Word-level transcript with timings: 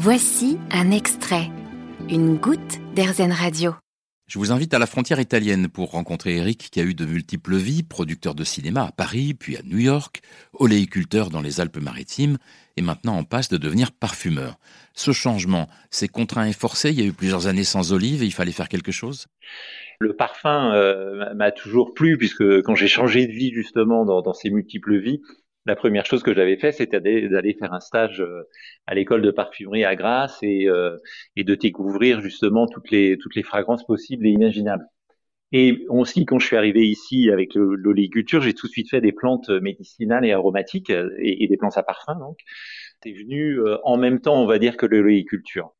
Voici 0.00 0.58
un 0.70 0.92
extrait, 0.92 1.50
une 2.08 2.36
goutte 2.36 2.78
d'Airzen 2.94 3.32
Radio. 3.32 3.74
Je 4.28 4.38
vous 4.38 4.52
invite 4.52 4.72
à 4.72 4.78
la 4.78 4.86
frontière 4.86 5.18
italienne 5.18 5.66
pour 5.66 5.90
rencontrer 5.90 6.36
Eric 6.36 6.68
qui 6.70 6.78
a 6.78 6.84
eu 6.84 6.94
de 6.94 7.04
multiples 7.04 7.56
vies, 7.56 7.82
producteur 7.82 8.36
de 8.36 8.44
cinéma 8.44 8.84
à 8.84 8.92
Paris, 8.92 9.34
puis 9.34 9.56
à 9.56 9.62
New 9.64 9.78
York, 9.78 10.20
oléiculteur 10.52 11.30
dans 11.30 11.40
les 11.40 11.60
Alpes-Maritimes 11.60 12.38
et 12.76 12.80
maintenant 12.80 13.16
en 13.16 13.24
passe 13.24 13.48
de 13.48 13.56
devenir 13.56 13.90
parfumeur. 13.90 14.60
Ce 14.94 15.10
changement, 15.10 15.66
c'est 15.90 16.06
contraint 16.06 16.46
et 16.46 16.52
forcé, 16.52 16.90
il 16.90 17.00
y 17.00 17.02
a 17.02 17.06
eu 17.06 17.12
plusieurs 17.12 17.48
années 17.48 17.64
sans 17.64 17.92
olive 17.92 18.22
et 18.22 18.26
il 18.26 18.32
fallait 18.32 18.52
faire 18.52 18.68
quelque 18.68 18.92
chose? 18.92 19.26
Le 19.98 20.14
parfum 20.14 20.72
euh, 20.74 21.34
m'a 21.34 21.50
toujours 21.50 21.92
plu 21.92 22.16
puisque 22.16 22.62
quand 22.62 22.76
j'ai 22.76 22.86
changé 22.86 23.26
de 23.26 23.32
vie 23.32 23.50
justement 23.52 24.04
dans, 24.04 24.22
dans 24.22 24.32
ces 24.32 24.50
multiples 24.50 24.96
vies, 25.00 25.22
la 25.66 25.76
première 25.76 26.06
chose 26.06 26.22
que 26.22 26.34
j'avais 26.34 26.56
fait, 26.56 26.72
c'était 26.72 27.00
d'aller 27.00 27.54
faire 27.54 27.72
un 27.72 27.80
stage 27.80 28.20
euh, 28.20 28.42
à 28.86 28.94
l'école 28.94 29.22
de 29.22 29.30
parfumerie 29.30 29.84
à 29.84 29.96
Grasse 29.96 30.38
et, 30.42 30.66
euh, 30.68 30.96
et 31.36 31.44
de 31.44 31.54
découvrir 31.54 32.20
justement 32.20 32.66
toutes 32.66 32.90
les, 32.90 33.18
toutes 33.18 33.34
les 33.34 33.42
fragrances 33.42 33.84
possibles 33.84 34.26
et 34.26 34.30
imaginables. 34.30 34.86
Et 35.52 35.86
aussi, 35.88 36.26
quand 36.26 36.38
je 36.38 36.46
suis 36.46 36.56
arrivé 36.56 36.86
ici 36.86 37.30
avec 37.30 37.54
l'oléiculture, 37.54 38.42
j'ai 38.42 38.54
tout 38.54 38.66
de 38.66 38.72
suite 38.72 38.90
fait 38.90 39.00
des 39.00 39.12
plantes 39.12 39.48
médicinales 39.50 40.26
et 40.26 40.32
aromatiques 40.32 40.90
et, 40.90 41.44
et 41.44 41.48
des 41.48 41.56
plantes 41.56 41.78
à 41.78 41.82
parfum. 41.82 42.16
Donc, 42.16 42.38
c'est 43.02 43.12
venu 43.12 43.60
euh, 43.60 43.78
en 43.84 43.96
même 43.96 44.20
temps, 44.20 44.42
on 44.42 44.46
va 44.46 44.58
dire, 44.58 44.76
que 44.76 44.86
l'oléiculture. 44.86 45.72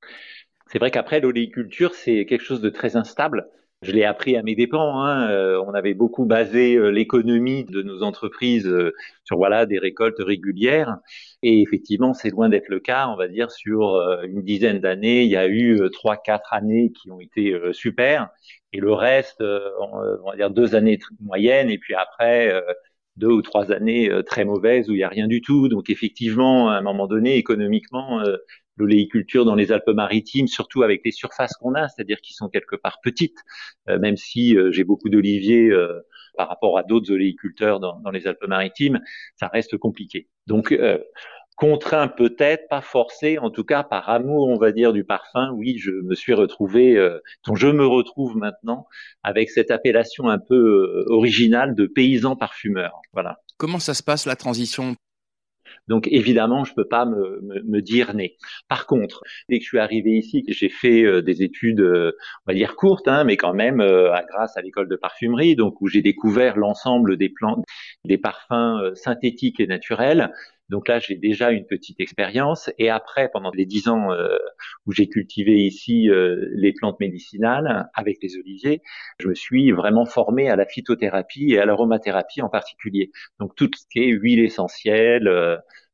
C'est 0.68 0.78
vrai 0.78 0.90
qu'après, 0.90 1.20
l'oléiculture, 1.20 1.94
c'est 1.94 2.26
quelque 2.26 2.44
chose 2.44 2.60
de 2.60 2.70
très 2.70 2.96
instable. 2.96 3.48
Je 3.82 3.92
l'ai 3.92 4.04
appris 4.04 4.36
à 4.36 4.42
mes 4.42 4.56
dépens. 4.56 5.00
Hein. 5.00 5.30
Euh, 5.30 5.62
on 5.64 5.72
avait 5.72 5.94
beaucoup 5.94 6.24
basé 6.24 6.74
euh, 6.74 6.88
l'économie 6.90 7.64
de 7.64 7.82
nos 7.82 8.02
entreprises 8.02 8.66
euh, 8.66 8.92
sur 9.22 9.36
voilà 9.36 9.66
des 9.66 9.78
récoltes 9.78 10.18
régulières. 10.18 10.96
Et 11.44 11.62
effectivement, 11.62 12.12
c'est 12.12 12.30
loin 12.30 12.48
d'être 12.48 12.68
le 12.68 12.80
cas. 12.80 13.06
On 13.08 13.16
va 13.16 13.28
dire 13.28 13.52
sur 13.52 13.96
une 14.24 14.42
dizaine 14.42 14.80
d'années, 14.80 15.22
il 15.22 15.30
y 15.30 15.36
a 15.36 15.46
eu 15.48 15.80
trois, 15.92 16.16
quatre 16.16 16.52
années 16.52 16.90
qui 16.90 17.10
ont 17.12 17.20
été 17.20 17.56
super, 17.72 18.30
et 18.72 18.80
le 18.80 18.92
reste, 18.92 19.40
on 19.40 20.30
va 20.30 20.36
dire 20.36 20.50
deux 20.50 20.74
années 20.74 20.98
moyennes, 21.20 21.70
et 21.70 21.78
puis 21.78 21.94
après 21.94 22.52
deux 23.16 23.30
ou 23.30 23.42
trois 23.42 23.70
années 23.70 24.10
très 24.26 24.44
mauvaises 24.44 24.90
où 24.90 24.94
il 24.94 24.98
y 24.98 25.04
a 25.04 25.08
rien 25.08 25.28
du 25.28 25.40
tout. 25.40 25.68
Donc 25.68 25.90
effectivement, 25.90 26.70
à 26.70 26.74
un 26.78 26.82
moment 26.82 27.06
donné, 27.06 27.36
économiquement, 27.36 28.20
l'oléiculture 28.78 29.44
dans 29.44 29.54
les 29.54 29.72
Alpes-Maritimes, 29.72 30.46
surtout 30.46 30.82
avec 30.82 31.02
les 31.04 31.12
surfaces 31.12 31.54
qu'on 31.54 31.74
a, 31.74 31.88
c'est-à-dire 31.88 32.20
qui 32.20 32.32
sont 32.32 32.48
quelque 32.48 32.76
part 32.76 32.98
petites, 33.02 33.38
euh, 33.88 33.98
même 33.98 34.16
si 34.16 34.56
euh, 34.56 34.70
j'ai 34.72 34.84
beaucoup 34.84 35.08
d'oliviers 35.08 35.70
euh, 35.70 36.00
par 36.36 36.48
rapport 36.48 36.78
à 36.78 36.82
d'autres 36.82 37.12
oléiculteurs 37.12 37.80
dans, 37.80 37.98
dans 38.00 38.10
les 38.10 38.26
Alpes-Maritimes, 38.26 39.00
ça 39.36 39.48
reste 39.48 39.76
compliqué. 39.76 40.28
Donc 40.46 40.74
contraint 41.56 42.06
peut-être, 42.06 42.68
pas 42.68 42.80
forcé, 42.80 43.38
en 43.38 43.50
tout 43.50 43.64
cas 43.64 43.82
par 43.82 44.08
amour, 44.08 44.46
on 44.48 44.56
va 44.56 44.70
dire, 44.70 44.92
du 44.92 45.02
parfum, 45.02 45.50
oui, 45.56 45.76
je 45.78 45.90
me 45.90 46.14
suis 46.14 46.32
retrouvé, 46.32 46.96
dont 47.44 47.56
je 47.56 47.66
me 47.66 47.84
retrouve 47.84 48.36
maintenant 48.36 48.86
avec 49.24 49.50
cette 49.50 49.72
appellation 49.72 50.28
un 50.28 50.38
peu 50.38 51.04
originale 51.08 51.74
de 51.74 51.86
paysan 51.86 52.36
parfumeur. 52.36 53.00
Voilà. 53.12 53.38
Comment 53.56 53.80
ça 53.80 53.94
se 53.94 54.04
passe 54.04 54.24
la 54.24 54.36
transition? 54.36 54.94
Donc 55.88 56.08
évidemment, 56.10 56.64
je 56.64 56.74
peux 56.74 56.86
pas 56.86 57.04
me, 57.04 57.40
me, 57.42 57.62
me, 57.62 57.82
dire 57.82 58.14
né. 58.14 58.36
Par 58.68 58.86
contre, 58.86 59.22
dès 59.48 59.58
que 59.58 59.64
je 59.64 59.68
suis 59.68 59.78
arrivé 59.78 60.12
ici, 60.12 60.44
j'ai 60.48 60.68
fait 60.68 61.02
euh, 61.02 61.22
des 61.22 61.42
études, 61.42 61.80
euh, 61.80 62.12
on 62.46 62.52
va 62.52 62.54
dire 62.54 62.76
courtes, 62.76 63.08
hein, 63.08 63.24
mais 63.24 63.36
quand 63.36 63.54
même 63.54 63.80
euh, 63.80 64.12
grâce 64.28 64.56
à 64.56 64.62
l'école 64.62 64.88
de 64.88 64.96
parfumerie, 64.96 65.56
donc 65.56 65.80
où 65.80 65.88
j'ai 65.88 66.02
découvert 66.02 66.56
l'ensemble 66.56 67.16
des 67.16 67.28
plantes, 67.28 67.64
des 68.04 68.18
parfums 68.18 68.94
synthétiques 68.94 69.60
et 69.60 69.66
naturels. 69.66 70.32
Donc 70.68 70.88
là, 70.88 70.98
j'ai 70.98 71.16
déjà 71.16 71.50
une 71.50 71.66
petite 71.66 72.00
expérience. 72.00 72.70
Et 72.78 72.90
après, 72.90 73.30
pendant 73.30 73.50
les 73.50 73.66
dix 73.66 73.88
ans 73.88 74.08
où 74.86 74.92
j'ai 74.92 75.08
cultivé 75.08 75.56
ici 75.64 76.08
les 76.10 76.72
plantes 76.72 77.00
médicinales 77.00 77.88
avec 77.94 78.18
les 78.22 78.36
oliviers, 78.36 78.82
je 79.18 79.28
me 79.28 79.34
suis 79.34 79.72
vraiment 79.72 80.04
formé 80.04 80.50
à 80.50 80.56
la 80.56 80.66
phytothérapie 80.66 81.52
et 81.52 81.58
à 81.58 81.64
l'aromathérapie 81.64 82.42
en 82.42 82.48
particulier. 82.50 83.10
Donc 83.40 83.54
tout 83.54 83.70
ce 83.74 83.86
qui 83.90 84.00
est 84.00 84.10
huile 84.10 84.40
essentielle, 84.40 85.28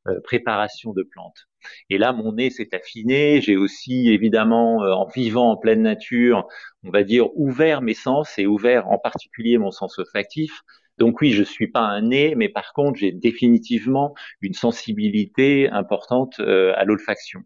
euh, 0.07 0.21
préparation 0.21 0.93
de 0.93 1.03
plantes. 1.03 1.49
Et 1.89 1.97
là, 1.97 2.13
mon 2.13 2.33
nez 2.33 2.51
s'est 2.51 2.75
affiné. 2.75 3.41
J'ai 3.41 3.57
aussi, 3.57 4.11
évidemment, 4.11 4.85
euh, 4.85 4.93
en 4.93 5.07
vivant 5.07 5.53
en 5.53 5.57
pleine 5.57 5.81
nature, 5.81 6.47
on 6.83 6.91
va 6.91 7.05
dire, 7.05 7.35
ouvert 7.39 7.81
mes 7.81 7.95
sens 7.95 8.39
et 8.39 8.47
ouvert 8.47 8.87
en 8.89 8.99
particulier 8.99 9.57
mon 9.57 9.71
sens 9.71 9.99
olfactif. 9.99 10.61
Donc 10.99 11.21
oui, 11.21 11.33
je 11.33 11.43
suis 11.43 11.69
pas 11.69 11.81
un 11.81 12.03
nez, 12.03 12.35
mais 12.37 12.49
par 12.49 12.73
contre, 12.73 12.99
j'ai 12.99 13.13
définitivement 13.13 14.15
une 14.41 14.55
sensibilité 14.55 15.69
importante 15.69 16.41
euh, 16.41 16.73
à 16.77 16.85
l'olfaction 16.85 17.41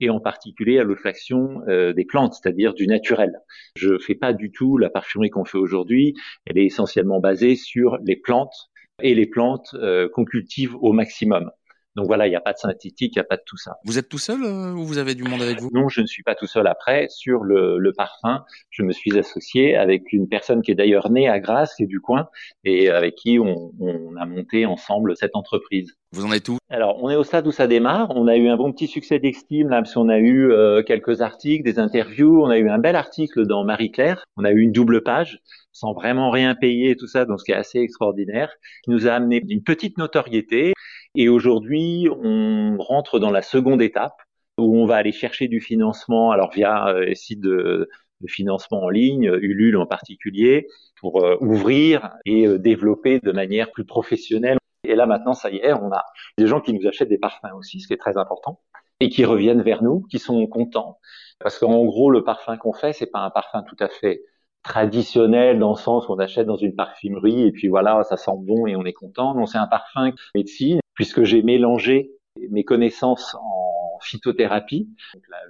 et 0.00 0.10
en 0.10 0.20
particulier 0.20 0.80
à 0.80 0.84
l'olfaction 0.84 1.60
des 1.68 2.04
plantes, 2.04 2.34
c'est-à-dire 2.34 2.74
du 2.74 2.88
naturel. 2.88 3.32
Je 3.76 3.96
fais 3.96 4.16
pas 4.16 4.32
du 4.32 4.50
tout 4.50 4.76
la 4.76 4.90
parfumerie 4.90 5.30
qu'on 5.30 5.44
fait 5.44 5.56
aujourd'hui. 5.56 6.14
Elle 6.46 6.58
est 6.58 6.66
essentiellement 6.66 7.20
basée 7.20 7.54
sur 7.54 7.96
les 8.04 8.16
plantes 8.16 8.70
et 9.00 9.14
les 9.14 9.26
plantes 9.26 9.74
qu'on 10.12 10.24
cultive 10.24 10.74
au 10.80 10.92
maximum. 10.92 11.48
Donc 11.96 12.06
voilà, 12.06 12.26
il 12.26 12.30
n'y 12.30 12.36
a 12.36 12.40
pas 12.40 12.52
de 12.52 12.58
synthétique, 12.58 13.12
il 13.14 13.18
n'y 13.18 13.24
a 13.24 13.24
pas 13.24 13.36
de 13.36 13.42
tout 13.46 13.56
ça. 13.56 13.76
Vous 13.84 13.98
êtes 13.98 14.08
tout 14.08 14.18
seul 14.18 14.42
euh, 14.42 14.72
ou 14.72 14.84
vous 14.84 14.98
avez 14.98 15.14
du 15.14 15.22
monde 15.22 15.42
avec 15.42 15.60
vous? 15.60 15.70
Non, 15.72 15.88
je 15.88 16.00
ne 16.00 16.06
suis 16.06 16.24
pas 16.24 16.34
tout 16.34 16.46
seul. 16.46 16.66
Après, 16.66 17.06
sur 17.08 17.44
le, 17.44 17.78
le, 17.78 17.92
parfum, 17.92 18.44
je 18.70 18.82
me 18.82 18.92
suis 18.92 19.16
associé 19.16 19.76
avec 19.76 20.12
une 20.12 20.28
personne 20.28 20.62
qui 20.62 20.72
est 20.72 20.74
d'ailleurs 20.74 21.10
née 21.10 21.28
à 21.28 21.38
Grasse, 21.38 21.74
qui 21.76 21.84
est 21.84 21.86
du 21.86 22.00
coin, 22.00 22.28
et 22.64 22.90
avec 22.90 23.14
qui 23.14 23.38
on, 23.38 23.72
on 23.78 24.16
a 24.16 24.26
monté 24.26 24.66
ensemble 24.66 25.16
cette 25.16 25.36
entreprise. 25.36 25.94
Vous 26.12 26.24
en 26.24 26.32
êtes 26.32 26.48
où? 26.48 26.58
Alors, 26.70 27.02
on 27.02 27.10
est 27.10 27.16
au 27.16 27.24
stade 27.24 27.46
où 27.46 27.52
ça 27.52 27.66
démarre. 27.66 28.10
On 28.10 28.26
a 28.26 28.36
eu 28.36 28.48
un 28.48 28.56
bon 28.56 28.72
petit 28.72 28.88
succès 28.88 29.18
d'estime, 29.18 29.68
là, 29.68 29.82
parce 29.82 29.94
qu'on 29.94 30.08
a 30.08 30.18
eu 30.18 30.50
euh, 30.50 30.82
quelques 30.82 31.20
articles, 31.20 31.64
des 31.64 31.78
interviews. 31.78 32.42
On 32.42 32.50
a 32.50 32.58
eu 32.58 32.68
un 32.68 32.78
bel 32.78 32.96
article 32.96 33.46
dans 33.46 33.64
Marie-Claire. 33.64 34.24
On 34.36 34.44
a 34.44 34.50
eu 34.50 34.60
une 34.60 34.72
double 34.72 35.02
page, 35.02 35.40
sans 35.72 35.92
vraiment 35.92 36.30
rien 36.30 36.54
payer 36.54 36.90
et 36.90 36.96
tout 36.96 37.06
ça, 37.06 37.24
donc 37.24 37.40
ce 37.40 37.44
qui 37.44 37.52
est 37.52 37.56
assez 37.56 37.78
extraordinaire, 37.78 38.50
qui 38.84 38.90
nous 38.90 39.06
a 39.06 39.12
amené 39.12 39.42
une 39.48 39.62
petite 39.62 39.98
notoriété. 39.98 40.72
Et 41.14 41.28
aujourd'hui, 41.28 42.08
on 42.10 42.76
rentre 42.78 43.18
dans 43.18 43.30
la 43.30 43.42
seconde 43.42 43.82
étape 43.82 44.20
où 44.58 44.76
on 44.76 44.86
va 44.86 44.96
aller 44.96 45.12
chercher 45.12 45.48
du 45.48 45.60
financement, 45.60 46.30
alors 46.30 46.50
via 46.50 46.88
euh, 46.88 47.14
sites 47.14 47.40
de, 47.40 47.88
de, 48.20 48.28
financement 48.28 48.82
en 48.84 48.88
ligne, 48.88 49.24
Ulule 49.40 49.76
en 49.76 49.86
particulier, 49.86 50.68
pour 51.00 51.24
euh, 51.24 51.36
ouvrir 51.40 52.10
et 52.24 52.46
euh, 52.46 52.58
développer 52.58 53.20
de 53.20 53.32
manière 53.32 53.70
plus 53.72 53.84
professionnelle. 53.84 54.58
Et 54.84 54.94
là 54.96 55.06
maintenant, 55.06 55.34
ça 55.34 55.50
y 55.50 55.56
est, 55.56 55.72
on 55.72 55.92
a 55.92 56.04
des 56.38 56.46
gens 56.46 56.60
qui 56.60 56.72
nous 56.72 56.86
achètent 56.86 57.08
des 57.08 57.18
parfums 57.18 57.54
aussi, 57.56 57.80
ce 57.80 57.86
qui 57.88 57.94
est 57.94 57.98
très 57.98 58.16
important, 58.16 58.60
et 59.00 59.08
qui 59.08 59.24
reviennent 59.24 59.62
vers 59.62 59.82
nous, 59.82 60.02
qui 60.10 60.18
sont 60.18 60.46
contents, 60.46 60.98
parce 61.40 61.58
qu'en 61.58 61.84
gros, 61.84 62.10
le 62.10 62.24
parfum 62.24 62.56
qu'on 62.56 62.72
fait, 62.72 62.92
c'est 62.92 63.10
pas 63.10 63.20
un 63.20 63.30
parfum 63.30 63.62
tout 63.62 63.76
à 63.80 63.88
fait 63.88 64.22
traditionnel 64.64 65.58
dans 65.58 65.70
le 65.70 65.78
sens 65.78 66.08
où 66.08 66.12
on 66.12 66.18
achète 66.18 66.46
dans 66.46 66.56
une 66.56 66.74
parfumerie 66.74 67.42
et 67.42 67.52
puis 67.52 67.68
voilà, 67.68 68.02
ça 68.02 68.16
sent 68.16 68.32
bon 68.38 68.66
et 68.66 68.74
on 68.74 68.84
est 68.84 68.92
content. 68.92 69.34
Non, 69.34 69.46
c'est 69.46 69.58
un 69.58 69.66
parfum 69.66 70.10
médecine 70.34 70.80
puisque 70.94 71.22
j'ai 71.22 71.42
mélangé 71.42 72.10
mes 72.50 72.64
connaissances 72.64 73.36
en 73.36 73.98
phytothérapie, 74.00 74.88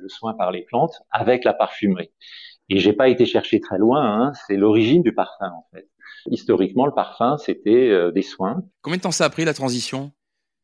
le 0.01 0.09
soin 0.09 0.35
par 0.35 0.51
les 0.51 0.63
plantes, 0.63 1.03
avec 1.11 1.45
la 1.45 1.55
parfumerie. 1.55 2.11
Et 2.69 2.79
j'ai 2.79 2.93
pas 2.93 3.09
été 3.09 3.25
chercher 3.27 3.61
très 3.61 3.79
loin, 3.79 4.03
hein, 4.05 4.33
c'est 4.47 4.57
l'origine 4.57 5.03
du 5.03 5.15
parfum 5.15 5.51
en 5.51 5.67
fait. 5.73 5.89
Historiquement, 6.31 6.87
le 6.87 6.93
parfum, 6.93 7.37
c'était 7.37 7.91
euh, 7.91 8.11
des 8.11 8.23
soins. 8.23 8.63
Combien 8.83 8.97
de 8.97 9.03
temps 9.03 9.11
ça 9.11 9.27
a 9.27 9.31
pris 9.31 9.45
la 9.45 9.53
transition? 9.53 10.13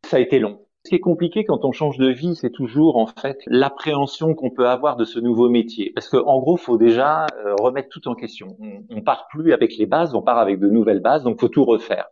Ça 0.07 0.17
a 0.17 0.21
été 0.21 0.39
long. 0.39 0.67
Ce 0.85 0.91
qui 0.91 0.95
est 0.95 1.01
compliqué 1.01 1.45
quand 1.45 1.65
on 1.65 1.73
change 1.73 1.99
de 1.99 2.09
vie, 2.09 2.35
c'est 2.35 2.51
toujours 2.51 2.97
en 2.97 3.07
fait 3.07 3.39
l'appréhension 3.47 4.35
qu'on 4.35 4.51
peut 4.51 4.67
avoir 4.67 4.97
de 4.97 5.05
ce 5.05 5.19
nouveau 5.19 5.51
métier. 5.51 5.93
Parce 5.95 6.09
qu'en 6.09 6.39
gros, 6.39 6.57
faut 6.57 6.79
déjà 6.79 7.27
euh, 7.45 7.55
remettre 7.61 7.91
tout 7.91 8.09
en 8.09 8.15
question. 8.15 8.57
On, 8.89 9.03
part 9.03 9.27
plus 9.29 9.53
avec 9.53 9.77
les 9.77 9.87
bases, 9.87 10.15
on 10.15 10.23
part 10.23 10.39
avec 10.39 10.59
de 10.59 10.69
nouvelles 10.69 11.01
bases, 11.01 11.23
donc 11.23 11.39
faut 11.39 11.49
tout 11.49 11.65
refaire. 11.65 12.07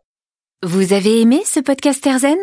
Vous 0.61 0.93
avez 0.93 1.21
aimé 1.21 1.41
ce 1.45 1.59
podcast 1.59 2.05
Erzen? 2.05 2.37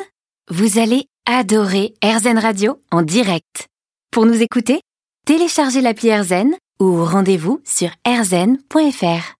Vous 0.50 0.78
allez 0.78 1.06
adorer 1.26 1.94
AirZen 2.02 2.38
Radio 2.38 2.78
en 2.90 3.02
direct. 3.02 3.68
Pour 4.10 4.26
nous 4.26 4.42
écouter, 4.42 4.80
téléchargez 5.26 5.80
l'appli 5.80 6.08
AirZen 6.08 6.54
ou 6.80 7.04
rendez-vous 7.04 7.60
sur 7.64 7.90
airzen.fr. 8.04 9.34